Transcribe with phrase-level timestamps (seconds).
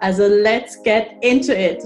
[0.00, 1.82] Also let's get into it!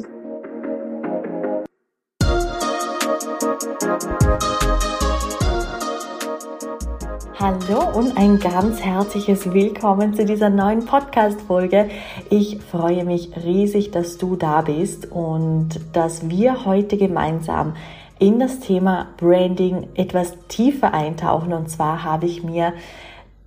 [7.38, 11.88] Hallo und ein ganz herzliches Willkommen zu dieser neuen Podcast-Folge.
[12.28, 17.74] Ich freue mich riesig, dass du da bist und dass wir heute gemeinsam
[18.18, 21.54] in das Thema Branding etwas tiefer eintauchen.
[21.54, 22.74] Und zwar habe ich mir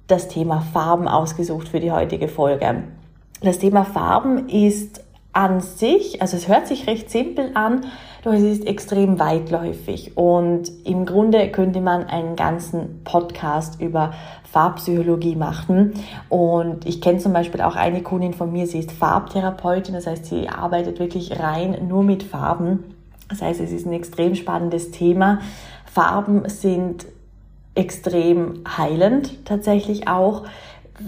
[0.08, 2.84] das Thema Farben ausgesucht für die heutige Folge.
[3.42, 5.04] Das Thema Farben ist
[5.34, 7.82] an sich, also es hört sich recht simpel an,
[8.24, 14.14] doch es ist extrem weitläufig und im Grunde könnte man einen ganzen Podcast über
[14.50, 15.94] Farbpsychologie machen
[16.30, 20.26] und ich kenne zum Beispiel auch eine Kundin von mir, sie ist Farbtherapeutin, das heißt,
[20.26, 22.86] sie arbeitet wirklich rein nur mit Farben.
[23.28, 25.40] Das heißt, es ist ein extrem spannendes Thema.
[25.92, 27.06] Farben sind
[27.74, 30.44] extrem heilend tatsächlich auch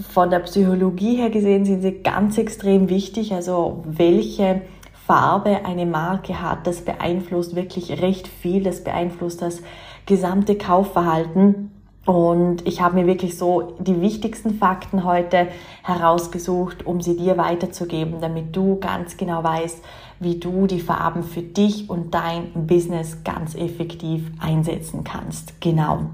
[0.10, 3.34] von der Psychologie her gesehen sind sie ganz extrem wichtig.
[3.34, 4.62] Also welche
[5.06, 8.64] Farbe eine Marke hat, das beeinflusst wirklich recht viel.
[8.64, 9.62] Das beeinflusst das
[10.06, 11.72] gesamte Kaufverhalten.
[12.06, 15.50] Und ich habe mir wirklich so die wichtigsten Fakten heute
[15.84, 19.84] herausgesucht, um sie dir weiterzugeben, damit du ganz genau weißt,
[20.22, 25.60] wie du die Farben für dich und dein Business ganz effektiv einsetzen kannst.
[25.60, 26.06] Genau.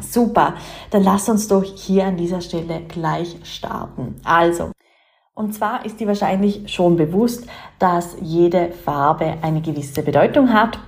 [0.00, 0.54] Super,
[0.90, 4.16] dann lass uns doch hier an dieser Stelle gleich starten.
[4.24, 4.72] Also,
[5.34, 7.46] und zwar ist dir wahrscheinlich schon bewusst,
[7.78, 10.78] dass jede Farbe eine gewisse Bedeutung hat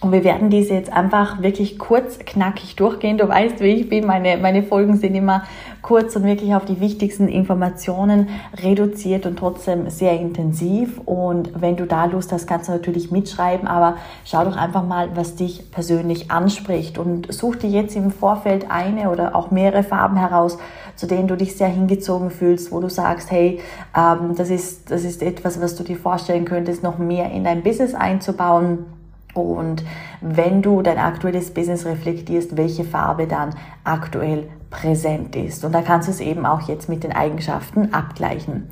[0.00, 3.18] und wir werden diese jetzt einfach wirklich kurz, knackig durchgehen.
[3.18, 4.06] Du weißt, wie ich bin.
[4.06, 5.42] Meine, meine Folgen sind immer
[5.82, 8.28] kurz und wirklich auf die wichtigsten Informationen
[8.62, 11.00] reduziert und trotzdem sehr intensiv.
[11.04, 13.66] Und wenn du da Lust hast, kannst du natürlich mitschreiben.
[13.66, 16.96] Aber schau doch einfach mal, was dich persönlich anspricht.
[16.96, 20.58] Und such dir jetzt im Vorfeld eine oder auch mehrere Farben heraus,
[20.94, 23.58] zu denen du dich sehr hingezogen fühlst, wo du sagst, hey,
[23.96, 27.64] ähm, das, ist, das ist etwas, was du dir vorstellen könntest, noch mehr in dein
[27.64, 28.86] Business einzubauen
[29.34, 29.84] und
[30.20, 35.64] wenn du dein aktuelles Business reflektierst, welche Farbe dann aktuell präsent ist.
[35.64, 38.68] Und da kannst du es eben auch jetzt mit den Eigenschaften abgleichen.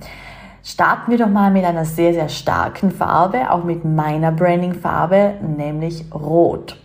[0.63, 6.07] Starten wir doch mal mit einer sehr, sehr starken Farbe, auch mit meiner Branding-Farbe, nämlich
[6.13, 6.77] Rot.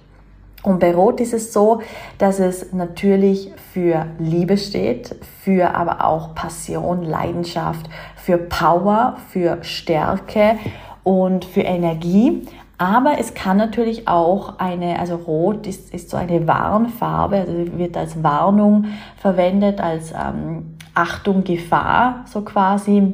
[0.64, 1.82] Und bei Rot ist es so,
[2.20, 10.58] dass es natürlich für Liebe steht, für aber auch Passion, Leidenschaft, für Power, für Stärke
[11.04, 12.48] und für Energie.
[12.82, 17.96] Aber es kann natürlich auch eine, also Rot ist, ist so eine Warnfarbe, also wird
[17.96, 18.86] als Warnung
[19.18, 23.14] verwendet, als ähm, Achtung, Gefahr, so quasi.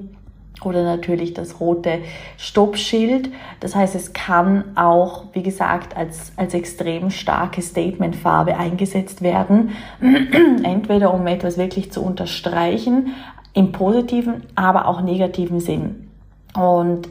[0.63, 1.99] Oder natürlich das rote
[2.37, 3.29] Stoppschild.
[3.59, 9.71] Das heißt, es kann auch, wie gesagt, als, als extrem starke Statementfarbe eingesetzt werden.
[10.63, 13.07] Entweder um etwas wirklich zu unterstreichen,
[13.53, 16.07] im positiven, aber auch negativen Sinn.
[16.55, 17.09] Und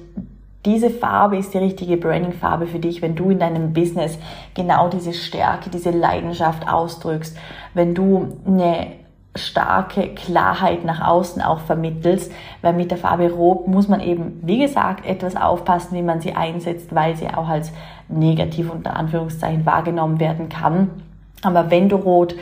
[0.67, 4.19] diese Farbe ist die richtige Branding-Farbe für dich, wenn du in deinem Business
[4.55, 7.39] genau diese Stärke, diese Leidenschaft ausdrückst,
[7.73, 8.89] wenn du eine
[9.37, 12.33] starke Klarheit nach außen auch vermittelst,
[12.63, 16.35] weil mit der Farbe Rot muss man eben, wie gesagt, etwas aufpassen, wie man sie
[16.35, 17.73] einsetzt, weil sie auch als
[18.09, 20.91] negativ unter Anführungszeichen wahrgenommen werden kann.
[21.43, 22.35] Aber wenn du Rot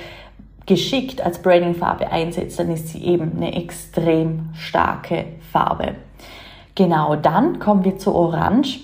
[0.67, 5.97] geschickt als Branding-Farbe einsetzt, dann ist sie eben eine extrem starke Farbe.
[6.75, 8.81] Genau, dann kommen wir zu Orange.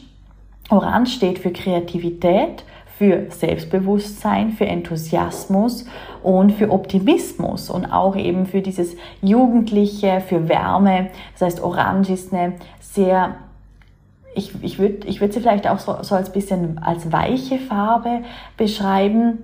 [0.70, 2.64] Orange steht für Kreativität,
[2.96, 5.86] für Selbstbewusstsein, für Enthusiasmus
[6.22, 11.08] und für Optimismus und auch eben für dieses Jugendliche, für Wärme.
[11.32, 13.36] Das heißt, Orange ist eine sehr
[14.34, 18.22] ich, ich würde ich würd sie vielleicht auch so, so als bisschen als weiche Farbe
[18.56, 19.38] beschreiben.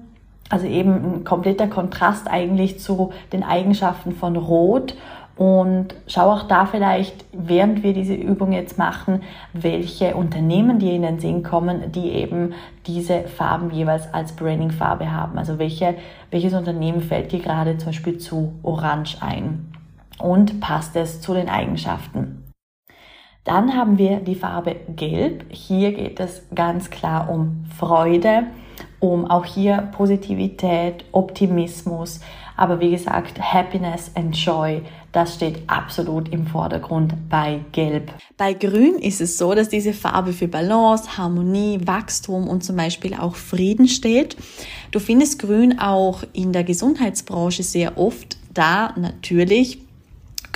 [0.49, 4.95] Also eben ein kompletter Kontrast eigentlich zu den Eigenschaften von Rot
[5.37, 9.23] und schau auch da vielleicht, während wir diese Übung jetzt machen,
[9.53, 12.55] welche Unternehmen dir in den Sinn kommen, die eben
[12.87, 15.37] diese Farben jeweils als Branding-Farbe haben.
[15.37, 15.97] Also welche,
[16.31, 19.71] welches Unternehmen fällt dir gerade zum Beispiel zu Orange ein?
[20.19, 22.43] Und passt es zu den Eigenschaften?
[23.45, 25.45] Dann haben wir die Farbe Gelb.
[25.51, 28.45] Hier geht es ganz klar um Freude,
[29.01, 32.21] um auch hier Positivität, Optimismus,
[32.57, 34.83] Aber wie gesagt, Happiness and Joy,
[35.13, 38.13] das steht absolut im Vordergrund bei Gelb.
[38.37, 43.15] Bei Grün ist es so, dass diese Farbe für Balance, Harmonie, Wachstum und zum Beispiel
[43.15, 44.37] auch Frieden steht.
[44.91, 49.86] Du findest Grün auch in der Gesundheitsbranche sehr oft da, natürlich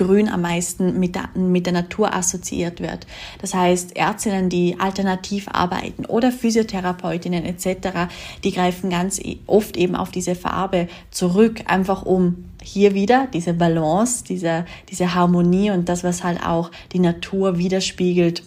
[0.00, 3.06] Grün am meisten mit der, mit der Natur assoziiert wird.
[3.42, 8.08] Das heißt, Ärztinnen, die alternativ arbeiten oder Physiotherapeutinnen etc.,
[8.42, 13.52] die greifen ganz e, oft eben auf diese Farbe zurück, einfach um hier wieder diese
[13.52, 18.42] Balance, diese, diese Harmonie und das, was halt auch die Natur widerspiegelt,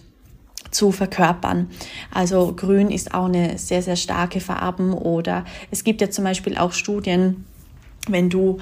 [0.71, 1.69] zu verkörpern.
[2.09, 6.57] Also grün ist auch eine sehr, sehr starke Farben oder es gibt ja zum Beispiel
[6.57, 7.45] auch Studien,
[8.07, 8.57] wenn du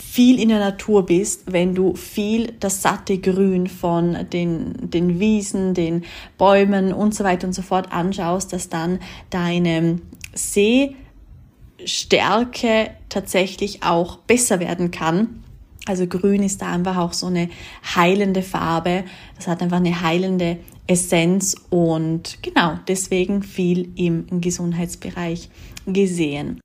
[0.00, 5.74] viel in der Natur bist, wenn du viel das satte Grün von den, den Wiesen,
[5.74, 6.04] den
[6.38, 8.98] Bäumen und so weiter und so fort anschaust, dass dann
[9.28, 10.00] deine
[10.34, 15.42] Sehstärke tatsächlich auch besser werden kann.
[15.86, 17.50] Also grün ist da einfach auch so eine
[17.94, 19.04] heilende Farbe.
[19.36, 25.48] Das hat einfach eine heilende Essenz und genau deswegen viel im Gesundheitsbereich
[25.86, 26.60] gesehen.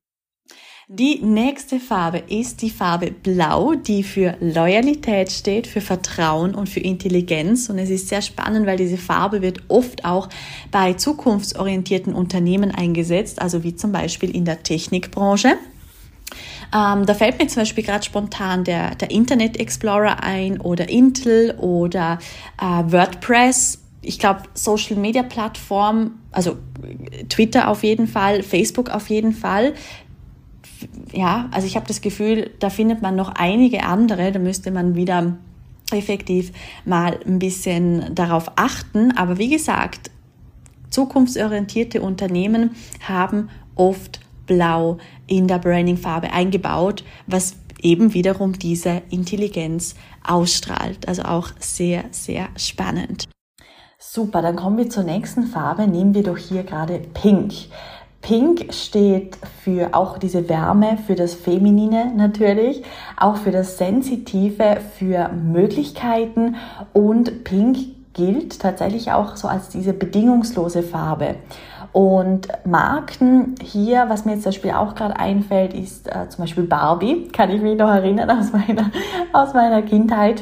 [0.88, 6.80] Die nächste Farbe ist die Farbe Blau, die für Loyalität steht, für Vertrauen und für
[6.80, 7.70] Intelligenz.
[7.70, 10.30] Und es ist sehr spannend, weil diese Farbe wird oft auch
[10.70, 15.58] bei zukunftsorientierten Unternehmen eingesetzt, also wie zum Beispiel in der Technikbranche.
[16.72, 21.56] Ähm, da fällt mir zum Beispiel gerade spontan der, der Internet Explorer ein oder Intel
[21.58, 22.20] oder
[22.62, 23.80] äh, WordPress.
[24.04, 26.58] Ich glaube, Social Media Plattform, also
[27.30, 29.74] Twitter auf jeden Fall, Facebook auf jeden Fall,
[31.12, 34.96] ja, also ich habe das Gefühl, da findet man noch einige andere, da müsste man
[34.96, 35.38] wieder
[35.92, 36.52] effektiv
[36.84, 39.16] mal ein bisschen darauf achten.
[39.16, 40.12] Aber wie gesagt,
[40.90, 42.72] zukunftsorientierte Unternehmen
[43.08, 44.98] haben oft Blau
[45.28, 49.96] in der Branding-Farbe eingebaut, was eben wiederum diese Intelligenz
[50.26, 51.08] ausstrahlt.
[51.08, 53.26] Also auch sehr, sehr spannend.
[53.98, 55.88] Super, dann kommen wir zur nächsten Farbe.
[55.88, 57.54] Nehmen wir doch hier gerade Pink.
[58.26, 62.82] Pink steht für auch diese Wärme, für das Feminine natürlich,
[63.18, 66.56] auch für das Sensitive, für Möglichkeiten
[66.92, 67.78] und Pink
[68.14, 71.36] gilt tatsächlich auch so als diese bedingungslose Farbe.
[71.92, 76.64] Und Marken hier, was mir jetzt zum Beispiel auch gerade einfällt, ist äh, zum Beispiel
[76.64, 78.90] Barbie, kann ich mich noch erinnern aus meiner,
[79.34, 80.42] aus meiner Kindheit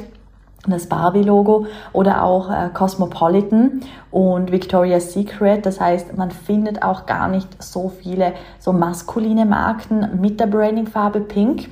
[0.71, 3.81] das Barbie-Logo oder auch äh, Cosmopolitan
[4.11, 5.65] und Victoria's Secret.
[5.65, 11.19] Das heißt, man findet auch gar nicht so viele so maskuline Marken mit der Branding-Farbe
[11.19, 11.69] Pink.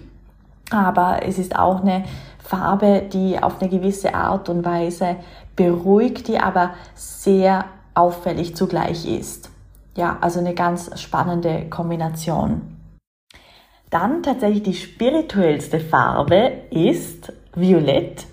[0.72, 2.04] Aber es ist auch eine
[2.40, 5.18] Farbe, die auf eine gewisse Art und Weise
[5.56, 9.50] beruhigt, die aber sehr auffällig zugleich ist.
[9.96, 12.78] Ja, also eine ganz spannende Kombination.
[13.90, 18.26] Dann tatsächlich die spirituellste Farbe ist Violett.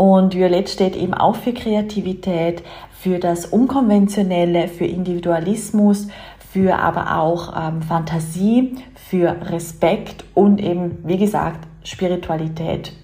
[0.00, 6.08] Und Violett steht eben auch für Kreativität, für das Unkonventionelle, für Individualismus,
[6.50, 12.94] für aber auch ähm, Fantasie, für Respekt und eben, wie gesagt, Spiritualität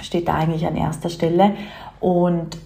[0.00, 1.52] steht da eigentlich an erster Stelle.
[2.00, 2.56] Und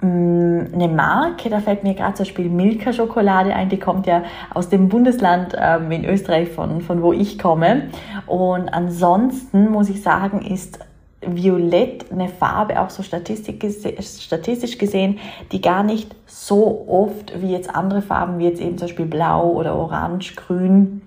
[0.00, 4.24] mm, eine Marke, da fällt mir gerade zum Beispiel Milka Schokolade ein, die kommt ja
[4.52, 7.90] aus dem Bundesland ähm, in Österreich, von, von wo ich komme.
[8.26, 10.80] Und ansonsten muss ich sagen, ist
[11.26, 15.18] Violett eine Farbe, auch so statistisch gesehen,
[15.52, 19.50] die gar nicht so oft wie jetzt andere Farben, wie jetzt eben zum Beispiel Blau
[19.50, 21.02] oder Orange, Grün,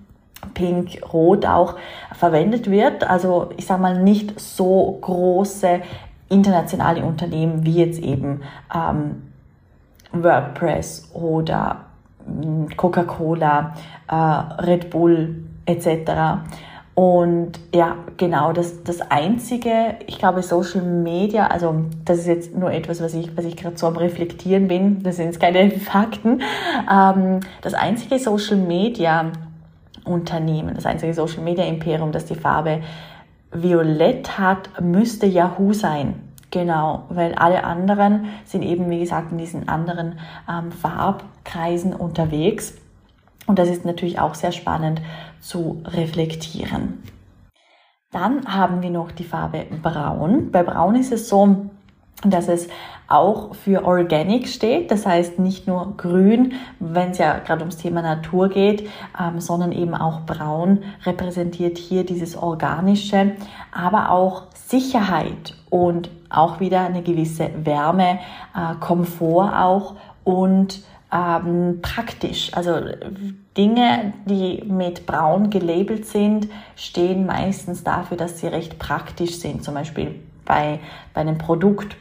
[0.54, 1.76] Pink, Rot auch
[2.14, 3.04] verwendet wird.
[3.04, 5.82] Also ich sage mal nicht so große
[6.30, 8.42] internationale Unternehmen wie jetzt eben
[8.74, 9.24] ähm,
[10.12, 11.86] WordPress oder
[12.26, 13.74] hm, Coca-Cola,
[14.08, 14.16] äh,
[14.64, 16.12] Red Bull etc.
[17.00, 22.74] Und ja, genau, das, das Einzige, ich glaube, Social Media, also das ist jetzt nur
[22.74, 26.42] etwas, was ich, was ich gerade so am Reflektieren bin, das sind jetzt keine Fakten.
[26.92, 29.32] Ähm, das einzige Social Media
[30.04, 32.82] Unternehmen, das einzige Social Media Imperium, das die Farbe
[33.54, 36.16] Violett hat, müsste Yahoo sein.
[36.52, 42.76] Genau, weil alle anderen sind eben, wie gesagt, in diesen anderen ähm, Farbkreisen unterwegs.
[43.48, 45.02] Und das ist natürlich auch sehr spannend
[45.42, 47.04] zu reflektieren.
[48.12, 50.52] Dann haben wir noch die Farbe Braun.
[50.52, 51.70] Bei Braun ist es so,
[52.24, 52.68] dass es
[53.08, 58.02] auch für Organic steht, das heißt nicht nur grün, wenn es ja gerade ums Thema
[58.02, 63.36] Natur geht, ähm, sondern eben auch braun repräsentiert hier dieses Organische,
[63.72, 68.20] aber auch Sicherheit und auch wieder eine gewisse Wärme,
[68.56, 72.54] äh, Komfort auch und ähm, praktisch.
[72.54, 72.80] Also
[73.58, 79.64] Dinge, die mit braun gelabelt sind, stehen meistens dafür, dass sie recht praktisch sind.
[79.64, 80.80] Zum Beispiel bei,
[81.14, 81.96] bei einem Produkt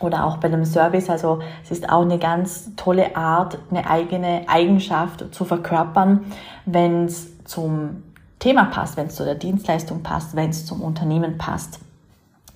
[0.00, 1.08] oder auch bei einem Service.
[1.08, 6.24] Also es ist auch eine ganz tolle Art, eine eigene Eigenschaft zu verkörpern,
[6.66, 8.02] wenn es zum
[8.38, 11.80] Thema passt, wenn es zu der Dienstleistung passt, wenn es zum Unternehmen passt.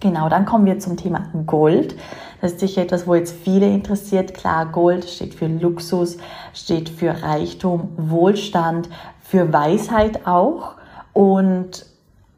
[0.00, 1.94] Genau, dann kommen wir zum Thema Gold.
[2.40, 4.34] Das ist sicher etwas, wo jetzt viele interessiert.
[4.34, 6.16] Klar, Gold steht für Luxus,
[6.54, 8.88] steht für Reichtum, Wohlstand,
[9.20, 10.76] für Weisheit auch
[11.12, 11.86] und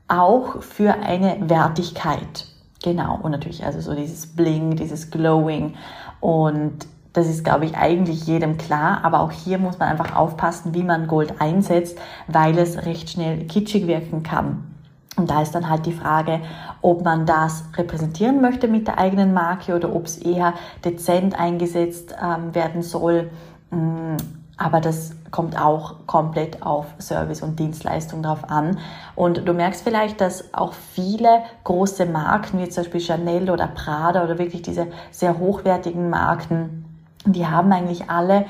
[0.08, 2.46] auch für eine Wertigkeit.
[2.82, 5.74] Genau, und natürlich also so dieses Bling, dieses Glowing
[6.20, 10.74] und das ist, glaube ich, eigentlich jedem klar, aber auch hier muss man einfach aufpassen,
[10.74, 14.71] wie man Gold einsetzt, weil es recht schnell kitschig wirken kann.
[15.16, 16.40] Und da ist dann halt die Frage,
[16.80, 20.54] ob man das repräsentieren möchte mit der eigenen Marke oder ob es eher
[20.84, 23.30] dezent eingesetzt ähm, werden soll.
[23.70, 24.16] Mm,
[24.56, 28.78] aber das kommt auch komplett auf Service und Dienstleistung drauf an.
[29.14, 34.24] Und du merkst vielleicht, dass auch viele große Marken, wie zum Beispiel Chanel oder Prada
[34.24, 36.84] oder wirklich diese sehr hochwertigen Marken,
[37.26, 38.46] die haben eigentlich alle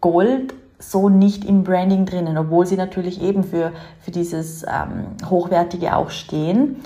[0.00, 5.96] Gold so nicht im Branding drinnen, obwohl sie natürlich eben für, für dieses ähm, Hochwertige
[5.96, 6.76] auch stehen.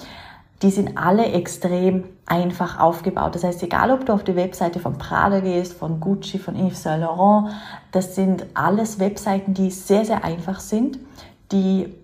[0.62, 3.34] Die sind alle extrem einfach aufgebaut.
[3.34, 6.82] Das heißt, egal ob du auf die Webseite von Prada gehst, von Gucci, von Yves
[6.82, 7.48] Saint Laurent,
[7.92, 10.98] das sind alles Webseiten, die sehr, sehr einfach sind,
[11.50, 11.94] die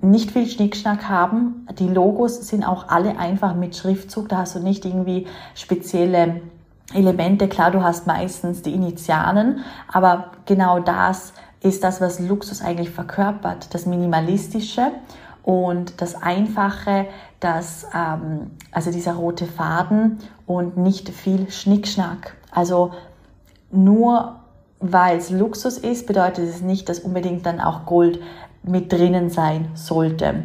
[0.00, 1.66] nicht viel Schnickschnack haben.
[1.78, 4.28] Die Logos sind auch alle einfach mit Schriftzug.
[4.28, 6.40] Da hast du nicht irgendwie spezielle
[6.94, 7.48] Elemente.
[7.48, 9.60] Klar, du hast meistens die Initialen,
[9.92, 13.74] aber genau das ist das, was Luxus eigentlich verkörpert.
[13.74, 14.92] Das Minimalistische
[15.42, 17.06] und das Einfache,
[17.40, 22.36] das, ähm, also dieser rote Faden und nicht viel Schnickschnack.
[22.50, 22.92] Also
[23.70, 24.36] nur
[24.80, 28.20] weil es Luxus ist, bedeutet es nicht, dass unbedingt dann auch Gold
[28.62, 30.44] mit drinnen sein sollte.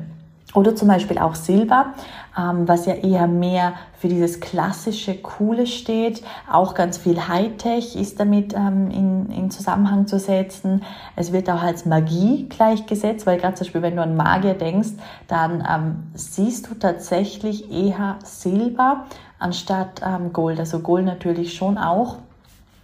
[0.56, 1.94] Oder zum Beispiel auch Silber,
[2.36, 6.24] ähm, was ja eher mehr für dieses klassische, coole steht.
[6.52, 10.82] Auch ganz viel Hightech ist damit ähm, in, in Zusammenhang zu setzen.
[11.16, 14.94] Es wird auch als Magie gleichgesetzt, weil gerade zum Beispiel, wenn du an Magier denkst,
[15.28, 19.06] dann ähm, siehst du tatsächlich eher Silber
[19.38, 20.60] anstatt ähm, Gold.
[20.60, 22.18] Also Gold natürlich schon auch.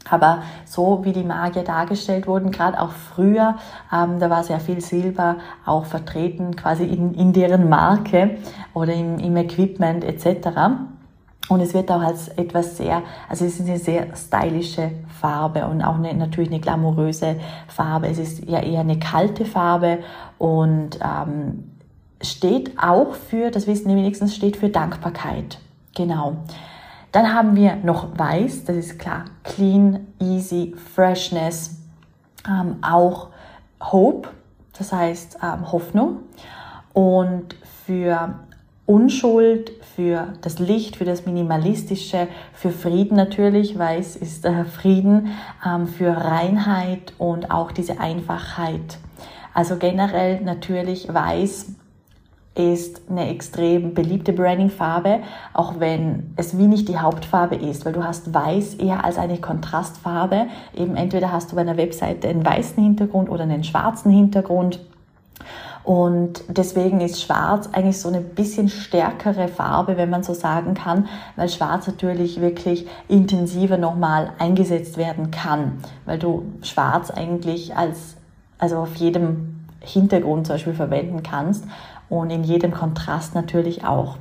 [0.10, 3.56] Aber so wie die Magier dargestellt wurden, gerade auch früher,
[3.92, 8.38] ähm, da war sehr viel Silber auch vertreten, quasi in, in deren Marke
[8.74, 10.50] oder im, im Equipment etc.
[11.48, 15.84] Und es wird auch als etwas sehr, also es ist eine sehr stylische Farbe und
[15.84, 17.36] auch eine, natürlich eine glamouröse
[17.68, 18.08] Farbe.
[18.08, 20.00] Es ist ja eher eine kalte Farbe
[20.38, 21.72] und ähm,
[22.22, 25.60] steht auch für, das wissen die wenigstens, steht für Dankbarkeit.
[25.96, 26.38] Genau.
[27.16, 31.78] Dann haben wir noch Weiß, das ist klar, Clean, Easy, Freshness,
[32.46, 33.30] ähm, auch
[33.82, 34.28] Hope,
[34.78, 36.24] das heißt ähm, Hoffnung.
[36.92, 37.56] Und
[37.86, 38.36] für
[38.86, 45.30] Unschuld, für das Licht, für das Minimalistische, für Frieden natürlich, Weiß ist äh, Frieden,
[45.66, 48.98] ähm, für Reinheit und auch diese Einfachheit.
[49.54, 51.75] Also generell natürlich Weiß
[52.56, 55.20] ist eine extrem beliebte Branding-Farbe,
[55.54, 59.38] auch wenn es wie nicht die Hauptfarbe ist, weil du hast Weiß eher als eine
[59.38, 60.48] Kontrastfarbe.
[60.74, 64.80] Eben entweder hast du bei einer Webseite einen weißen Hintergrund oder einen schwarzen Hintergrund.
[65.84, 71.08] Und deswegen ist Schwarz eigentlich so eine bisschen stärkere Farbe, wenn man so sagen kann,
[71.36, 75.74] weil Schwarz natürlich wirklich intensiver nochmal eingesetzt werden kann,
[76.06, 78.16] weil du Schwarz eigentlich als,
[78.58, 81.66] also auf jedem Hintergrund zum Beispiel verwenden kannst
[82.10, 84.18] und in jedem Kontrast natürlich auch.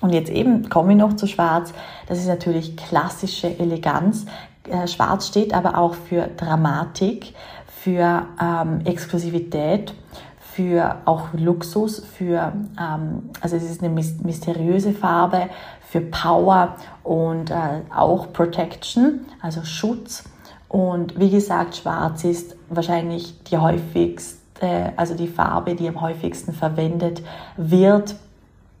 [0.00, 1.72] Und jetzt eben komme ich noch zu Schwarz.
[2.06, 4.26] Das ist natürlich klassische Eleganz.
[4.68, 7.34] Äh, Schwarz steht aber auch für Dramatik,
[7.66, 9.94] für ähm, Exklusivität,
[10.40, 15.48] für auch Luxus, für, ähm, also es ist eine mysteriöse Farbe,
[15.80, 20.24] für Power und äh, auch Protection, also Schutz.
[20.68, 26.52] Und wie gesagt, Schwarz ist wahrscheinlich die häufigst äh, also die Farbe, die am häufigsten
[26.52, 27.22] verwendet
[27.56, 28.16] wird,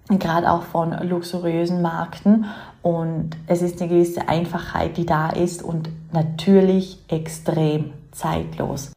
[0.08, 2.46] gerade auch von luxuriösen Marken.
[2.82, 8.92] Und es ist eine gewisse Einfachheit, die da ist und natürlich extrem zeitlos.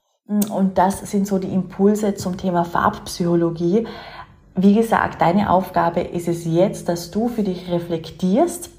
[0.49, 3.85] Und das sind so die Impulse zum Thema Farbpsychologie.
[4.55, 8.69] Wie gesagt, deine Aufgabe ist es jetzt, dass du für dich reflektierst,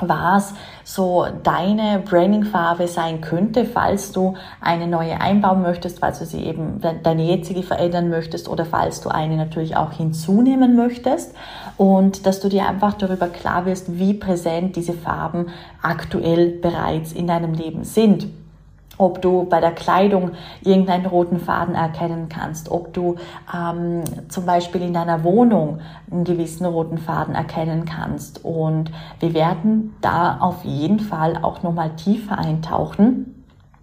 [0.00, 6.44] was so deine Branding-Farbe sein könnte, falls du eine neue einbauen möchtest, falls du sie
[6.44, 11.34] eben deine jetzige verändern möchtest oder falls du eine natürlich auch hinzunehmen möchtest
[11.76, 15.46] und dass du dir einfach darüber klar wirst, wie präsent diese Farben
[15.82, 18.28] aktuell bereits in deinem Leben sind.
[18.98, 23.16] Ob du bei der Kleidung irgendeinen roten Faden erkennen kannst, ob du
[23.54, 28.44] ähm, zum Beispiel in deiner Wohnung einen gewissen roten Faden erkennen kannst.
[28.44, 33.32] Und wir werden da auf jeden Fall auch nochmal tiefer eintauchen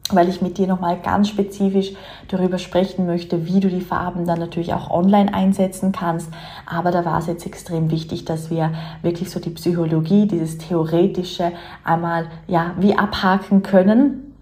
[0.10, 1.94] weil ich mit dir nochmal ganz spezifisch
[2.28, 6.30] darüber sprechen möchte, wie du die Farben dann natürlich auch online einsetzen kannst.
[6.66, 11.54] Aber da war es jetzt extrem wichtig, dass wir wirklich so die Psychologie, dieses Theoretische
[11.84, 14.33] einmal, ja, wie abhaken können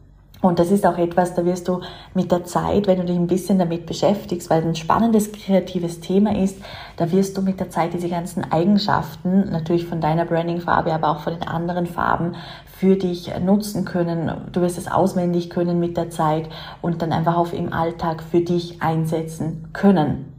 [0.41, 1.81] und das ist auch etwas, da wirst du
[2.15, 6.36] mit der Zeit, wenn du dich ein bisschen damit beschäftigst, weil ein spannendes kreatives Thema
[6.36, 6.57] ist,
[6.98, 11.19] da wirst du mit der Zeit diese ganzen Eigenschaften natürlich von deiner Branding-Farbe, aber auch
[11.19, 14.31] von den anderen Farben für dich nutzen können.
[14.51, 16.50] Du wirst es auswendig können mit der Zeit
[16.81, 20.30] und dann einfach auch im Alltag für dich einsetzen können.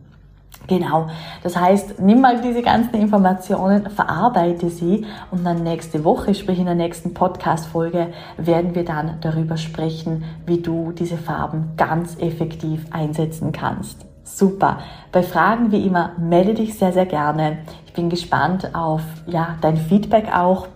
[0.69, 1.09] Genau.
[1.42, 6.66] Das heißt, nimm mal diese ganzen Informationen, verarbeite sie und dann nächste Woche, sprich in
[6.66, 13.52] der nächsten Podcast-Folge, werden wir dann darüber sprechen, wie du diese Farben ganz effektiv einsetzen
[13.52, 14.07] kannst.
[14.25, 14.78] Super.
[15.11, 17.59] Bei Fragen wie immer melde dich sehr, sehr gerne.
[17.87, 20.69] Ich bin gespannt auf, ja, dein Feedback auch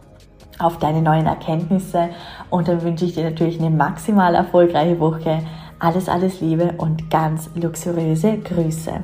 [0.59, 2.09] auf deine neuen Erkenntnisse
[2.51, 5.41] und dann wünsche ich dir natürlich eine maximal erfolgreiche Woche.
[5.79, 9.03] Alles, alles Liebe und ganz luxuriöse Grüße.